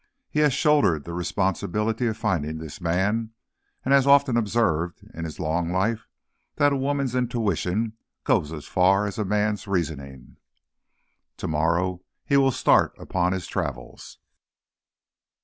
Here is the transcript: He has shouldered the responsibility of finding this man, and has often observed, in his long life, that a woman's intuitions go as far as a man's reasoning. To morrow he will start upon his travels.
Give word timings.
He 0.31 0.39
has 0.39 0.51
shouldered 0.51 1.05
the 1.05 1.13
responsibility 1.13 2.07
of 2.07 2.17
finding 2.17 2.57
this 2.57 2.81
man, 2.81 3.33
and 3.85 3.93
has 3.93 4.07
often 4.07 4.35
observed, 4.35 4.99
in 5.13 5.25
his 5.25 5.39
long 5.39 5.71
life, 5.71 6.07
that 6.55 6.73
a 6.73 6.75
woman's 6.75 7.13
intuitions 7.13 7.93
go 8.23 8.41
as 8.41 8.65
far 8.65 9.05
as 9.05 9.19
a 9.19 9.25
man's 9.25 9.67
reasoning. 9.67 10.37
To 11.37 11.47
morrow 11.47 12.01
he 12.25 12.35
will 12.35 12.49
start 12.49 12.95
upon 12.97 13.31
his 13.33 13.45
travels. 13.45 14.17